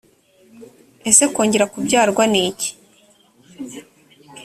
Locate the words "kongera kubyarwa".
1.33-2.23